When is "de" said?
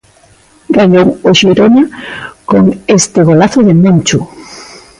3.67-3.73